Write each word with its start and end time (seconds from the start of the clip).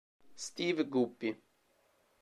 Steve 0.35 0.81
Guppy 0.89 1.29